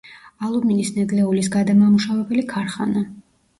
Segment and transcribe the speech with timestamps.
[0.45, 3.07] ალუმინის ნედლეულის გადამამუშავებელი ქარხანა.